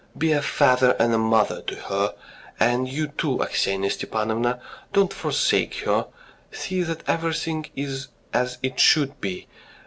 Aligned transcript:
Be 0.17 0.31
a 0.31 0.41
father 0.41 0.95
and 0.99 1.13
a 1.13 1.19
mother 1.19 1.61
to 1.61 1.75
her. 1.75 2.15
And 2.59 2.89
you, 2.89 3.09
too, 3.09 3.37
Aksinya 3.37 3.91
Stepanovna, 3.91 4.59
do 4.93 5.01
not 5.01 5.13
forsake 5.13 5.75
her, 5.81 6.07
see 6.51 6.81
that 6.81 7.07
everything 7.07 7.67
is 7.75 8.07
as 8.33 8.57
it 8.63 8.79
should 8.79 9.21
be 9.21 9.47